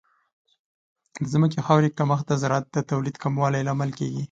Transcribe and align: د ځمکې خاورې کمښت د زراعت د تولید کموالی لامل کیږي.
د 1.21 1.23
ځمکې 1.33 1.59
خاورې 1.65 1.89
کمښت 1.97 2.25
د 2.29 2.33
زراعت 2.41 2.65
د 2.71 2.77
تولید 2.91 3.15
کموالی 3.23 3.61
لامل 3.67 3.91
کیږي. 3.99 4.19